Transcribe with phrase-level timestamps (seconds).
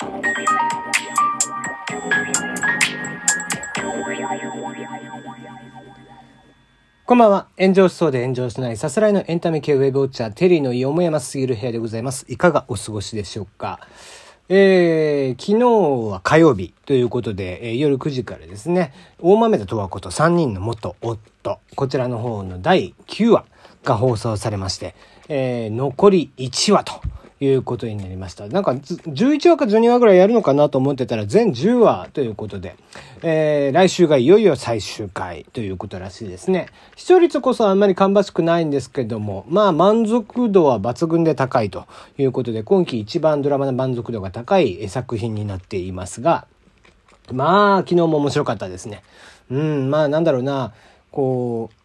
[0.00, 0.06] こ
[7.14, 7.48] んばんは。
[7.58, 12.26] 炎上しそうで炎上しないさすらいのエンタメ系ウェブウォッチャー、テリーのよもやますぎる部屋でございます。
[12.28, 13.80] いかがお過ごしでしょうか？
[14.48, 21.18] えー、昨日は火曜日ということで、えー、夜9時からですね、大豆田十和子と3人の元夫、
[21.74, 23.46] こちらの方の第9話
[23.82, 24.94] が放送されまして、
[25.28, 27.00] えー、残り1話と
[27.40, 28.48] いうことになりました。
[28.48, 32.76] なんか、11話か12話ぐらいやるのかなと思ってたら、全10話ということで、
[33.22, 36.68] えー、来週がいよいよ最終回ということらしいですね。
[36.96, 41.86] 視聴率こそあんまり芳しくないんですけども、まあ、満足度は抜群で高いと
[42.18, 46.46] いうことで、今季一番ドラマの満足度が高い作品になっていますが、
[47.32, 49.02] まあ、昨日も面白かったですね。
[49.50, 50.72] うん、まあ、なんだろうな、
[51.12, 51.77] こう、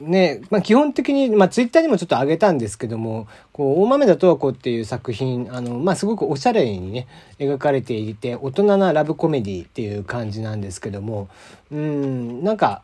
[0.00, 7.06] ね、まあ基本的に、まあツイッターにもちょっと上げたんですけども、こう、大豆田十和子っていう作品、あの、まあすごくおしゃれにね、
[7.38, 11.28] 描かれていて、大人なラブコメディっていう感じなんですけども、
[11.72, 12.82] うん、なんか、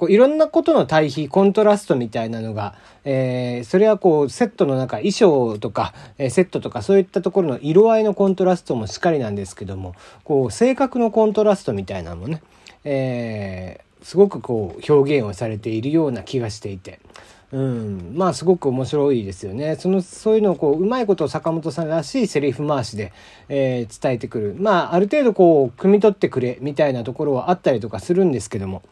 [0.00, 12.42] こういろんなことの対比、コントラストみたいなのが、えー、それはこうセットの中、衣装とか、えー、セットとかそういったところの色合いのコントラストもしっかりなんですけども、こう性格のコントラストみたいなのもね、
[12.84, 17.00] えーすごくこう表現をされているような気がしていて。
[17.52, 19.74] うん、まあすごく面白いですよね。
[19.74, 23.12] その、そういうのをこう、うまいことを坂本さんらしいセリフ回しで、
[23.48, 24.56] えー、伝えてくる。
[24.56, 28.82] まあある程度こう、汲み取ってくれみたいなところはあったりとかするんですけども。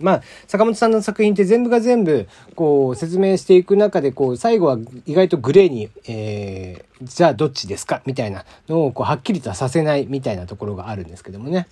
[0.00, 11.68] まあ、坂本さんの作品って全部が全部、こう、説明していく中で、こう、最後は意外とグレーに、えー、じゃあどっちですかみたいなのを、こう、はっきりとはさせないみたいなところがあるんですけどもね。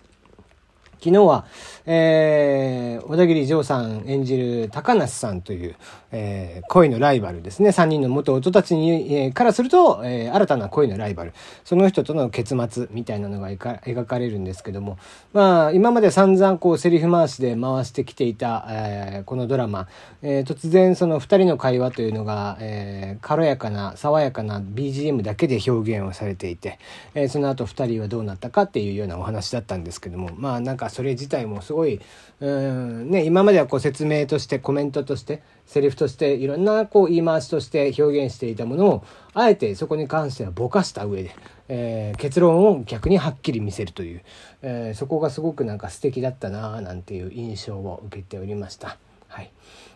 [1.02, 1.46] 昨日は、
[1.86, 5.76] えー、小田切丈さん演じる高梨さんという、
[6.12, 7.70] えー、恋のライバルですね。
[7.70, 11.32] 3人の元夫たちに、えー、からすると、えー、新たな恋のライバル。
[11.64, 14.98] その人との結末みたいなのが描かれるんですけども、
[15.32, 19.88] まあ、今まで散々こう、セリフ回しで回してきていた、えー、このドラマ、
[20.20, 26.78] えー、突然その2人の会話というのが、えー、軽やかな、爽やかな BGM だけで表現をされていて、
[27.14, 32.00] えー、その後2人はどうなったかっていうようなお話だったんですけども、まあなんかそれ自体もすごい、
[32.40, 41.34] うんね、今まではこう説明としてコメントとしてセリフとしていろんなこう言い回しとして表現していたものをあえてそこに関してはぼかした上で、
[41.68, 44.22] えー、結論を逆にはっきり見せるという、
[44.62, 48.98] えー、そこがすごくなんか素敵だったななんていう印象を受けておりました。
[49.28, 49.52] はい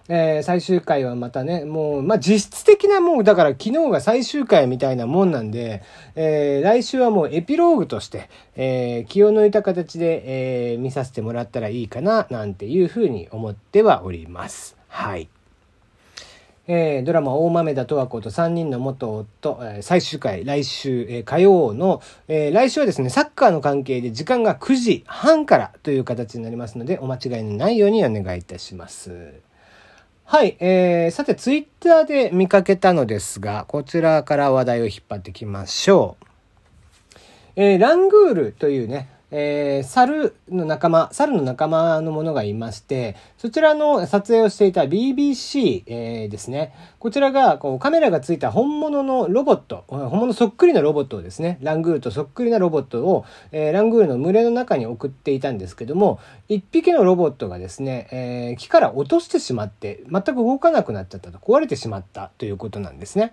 [0.08, 5.82] えー、最終回はまたね、もう、まあ、実質的なもう、だから昨日が最終回みたいなもんなんで、
[6.14, 14.76] えー、来週はもうエピローグとして、えー、気を抜いた形で、えー、見させてもらったらいいかな、なんていうふうに思ってはおります。
[14.88, 15.28] はい。
[16.66, 29.53] えー、ドラマ大豆田十和子と3人の元夫、えー、最終回、来週、えー、火曜の、えー、来週はですね、サッカーの関係で時間が9時半からという形になりますので、お間違いのないようにお願いいたします。
[30.26, 37.20] はい、えー、さて、ツイッターで見かけたのですが、こちらから話題を引っ張ってきましょう。
[37.56, 46.72] えー、ラングールというね、えー、猿の仲間、猿の仲間のものがいまして、そちらの撮影をしていた BBC、えー、ですね。
[47.00, 63.32] こちらがこうカメラがついた本物のロボット、本物そっくりのロボットをですね、ラングールとそっくりなロボットを、えー、ラングールの群れの中に送っていたんですけども、一匹のロボットがですね、えー、木から落としてしまって、全く動かなくなっちゃったと、壊れてしまったということなんですね。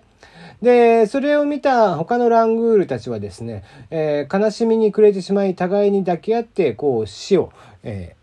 [0.62, 8.16] で、それを見た他のラングールたちはですね、えー、悲しみに暮れてしまい、互いにに抱き合って、こう、死を、え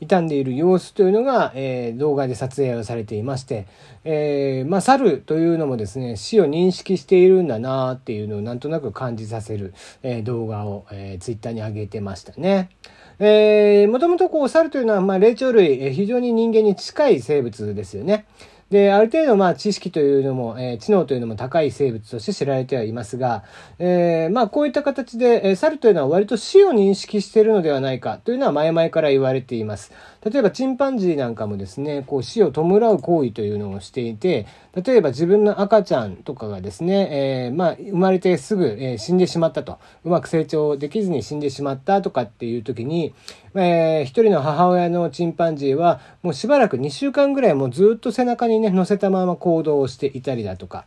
[0.00, 3.66] ー、傷んでいる様子というのが、えー、動画で撮影をされていまして、
[4.04, 12.70] えー、まあ、猿というのもですね、死を認識しているんだなっていうのをなんとなく感じさせる、えー、動画を、えー、ツイッターに上げてましたね。
[13.18, 18.26] えー、もともとこう、猿というのは、まあ、霊長類、えー、非常に人間に近い生物ですよね。
[18.70, 23.44] で、ある程度、まあ、知識というのも、えー、知能というのも高い生物として知られてはいますが、
[23.78, 29.92] えー、まあ、こういった形で、えー、猿というのは割と死を認識しているのではないかというのは前々から言われています。
[30.30, 43.14] 例えば、チンパンジーなんかもですね、こう、死を弔う行為というのをしていて、例えば自分の赤ちゃんとかがですね、えー、まあ、生まれてすぐ、え、死んでしまったと、うまく成長できずに死んでしまったとかっていう時に、
[43.54, 50.84] えー、一人の母親のチンパンジーは、もうしばらく2週間ぐらいもうずっと背中にね、乗せたまま行動をしていたりだとか、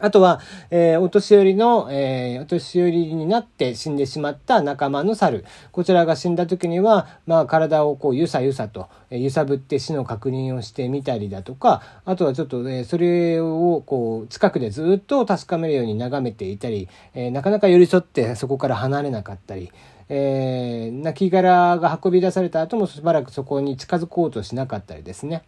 [0.00, 0.40] あとは、
[0.70, 5.44] えー、お年寄りの、えー、お年寄りになって死んでしまった仲間の猿。
[5.72, 19.72] こちらが死んだ時には、まあ、体をこう、ゆさゆさと、えー、揺さぶって死の確認をしてみたりだとか、あとはちょっと、え、それを、こう、近くでずっと確かめるように眺めていたり、えー、なかなか寄り添ってそこから離れなかったり、
[20.08, 25.42] えー、亡きが運び出された後もしばらくそこに近づこうとしなかったりですね。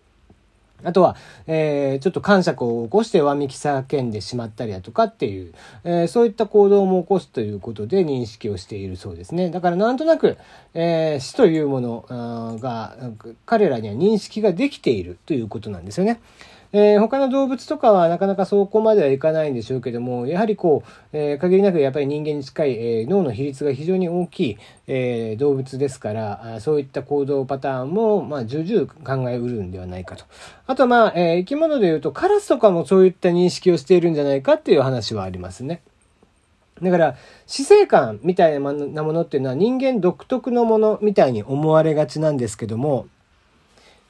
[0.84, 1.16] あとは、
[1.46, 5.52] えー、ちょっと感触を起こして上見き叫んでしまったりだとかっていう、
[5.84, 9.50] えー、そういった行動も起こすということで認識をしているそうですね。
[9.50, 10.36] だからなんとなく、
[10.74, 12.96] えー、死というものが
[13.46, 16.20] 彼らには認識ができているということなんですよね。
[16.72, 30.25] えー、他の動物とかはなかなかそこまではいかないんでしょうけども、やはりこう、えー、限りなくやっぱり人間に近い、えー、脳の比率が非常に大きい、え動物ですから、そういった行動パターンも、まあ、重々考えうるんではないかと。
[30.67, 35.82] あと、まあ、え生き物で言うと、カラスとかもそういった認識をしているんじゃないかっていう話はありますね。
[36.82, 37.16] だから、
[37.46, 38.61] 死生観みたいな
[39.02, 43.06] ものっていうのは人間独特のものみたいに思われがちなんですけども、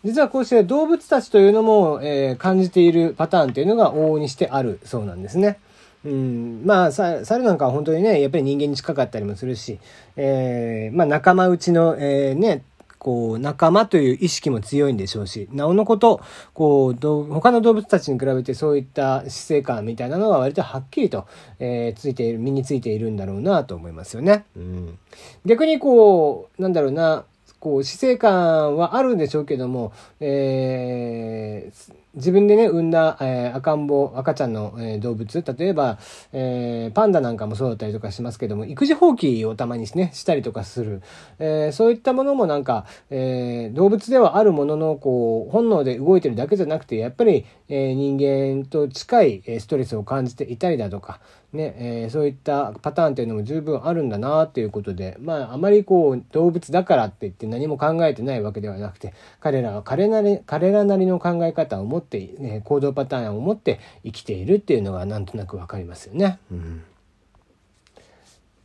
[0.05, 5.59] 実はこうして動物たちというのも、えー、感じているパターンというのが往々にしてあるそうなんですね。
[6.05, 9.79] うん、まあ、猿なんかは本当にね、やっぱり人間に近かったりもするし、
[10.17, 12.63] えー、まあ仲間内の、えー、ね、
[13.01, 16.21] こう、仲間という意識も強いんでしょうし、なおのこと、
[16.53, 21.27] こう、他の動物たちに比べてそういった死生観みたいなのは割とはっきりと、
[21.59, 24.45] えー、ついている、身についているんだろうなと思いますよね。
[24.55, 24.99] うん。
[25.47, 27.25] 逆にこう、なんだろうな、
[27.61, 35.99] こう、死生観はあるんでしょうけども、えー、自分でね、産んだ、えー、赤ん坊、赤ちゃんの、えー、動物、例えば、
[36.33, 41.03] えー、パンダなんかもそうだったりとかしますけども、育児放棄をたまにね、したりとかする。
[41.39, 51.21] え、そういったものもなんか、え、動物ではあるものの、こう、本能で動いてるだけじゃなくて、やっぱり、え、人間と近いストレスを感じていたりだとか、
[51.53, 66.39] ね、え、そういったパターンっていうのも十分あるんだなっていうことで、まあ、あまりこう、動物だからって言って何も考えてないわけではなくて、彼らは彼なり、彼らなりの考え方を持って、ね、行動パターンを持って生きているっていうのがなんとなくわかりますよね。
[66.51, 66.83] うん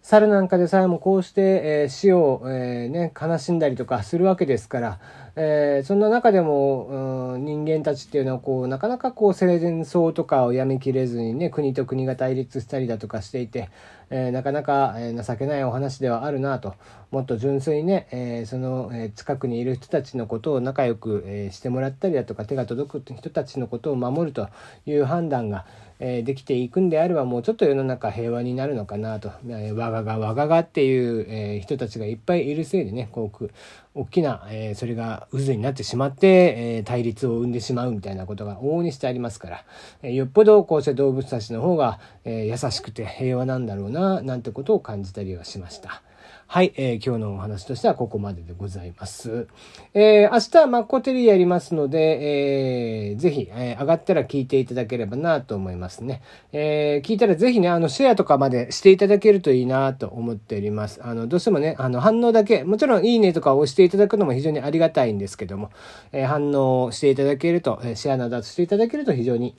[0.02, 5.00] 猿なんかでさえもこうして、えー、死を、えー、ね、悲しんだりとかするわけですから、
[5.38, 13.70] えー、そんな中でも、うん、人間たちっていうのはこうなかなかこう戦争とかをやめきれずにね国と国が対立したりだとかしていて、
[14.10, 16.76] えー、なかなか、情けないお話ではあるなと
[17.12, 24.48] もっと純粋にね、えー、その、近くにいる人たちのことを仲良く、してもらったりだとか手が届く人たちのことを守ると
[24.86, 25.66] いう判断が、
[26.00, 33.50] えできていくんであればもうちょっと世の中平和になるのかなと、えー、わががわががっていう、え人たちがいっぱいいるせいでねこう
[33.96, 39.66] 大きな、えー、それが渦になってしまって、えー、対立を生んでしまうみたいなことが往々にしてありますから、
[40.04, 46.04] えー、よっぽどこうして動物たちの方が、え優しくて平和なんだろうななんてことを感じたりはしました。
[46.48, 49.48] はい、えー、今日のお話としてはここまででございます。
[49.94, 56.22] えー、明日はマッコテリーやりますので、えー、ぜひ、えー、上がったら聞いていただければなと思いますね。
[56.54, 61.02] えー、聞いたらぜひね、あの、シェアとかまでしていただけるといいなと思っております。
[61.04, 65.72] あの、どうしてもね、あの、反応だけ、もちろんいいねとかを押していただくのも非常にありがたいんですけども、
[66.14, 69.56] えー、反応していただけると、シェアなどしていただけると非常に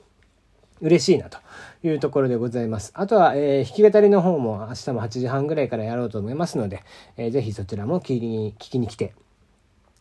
[0.81, 1.37] 嬉しいなと
[1.83, 2.91] いうところでございます。
[2.93, 6.83] あとは、えー、弾き語りの方も明日も8時半ぐらいからやろうと思いますので、
[7.17, 9.13] えー、ぜひそちらも聞きに聞きに来て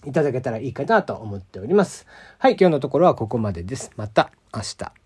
[0.04, 2.06] いただけたらいいかなと思っております。
[2.38, 3.92] はい、今日のところはここまでです。
[3.96, 5.05] また明日。